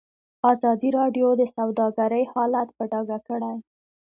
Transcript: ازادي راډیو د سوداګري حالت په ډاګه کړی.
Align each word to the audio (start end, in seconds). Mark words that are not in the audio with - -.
ازادي 0.51 0.89
راډیو 0.99 1.27
د 1.39 1.43
سوداګري 1.55 2.23
حالت 2.33 2.69
په 2.77 2.83
ډاګه 2.91 3.19
کړی. 3.27 3.55